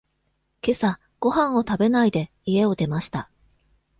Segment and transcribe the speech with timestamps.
[0.61, 3.29] けさごはんを食べないで、家を出ました。